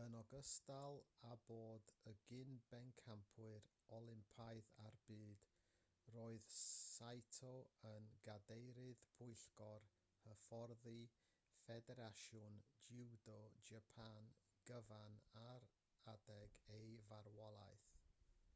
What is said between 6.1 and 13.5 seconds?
roedd saito yn gadeirydd pwyllgor hyfforddi ffederasiwn jiwdo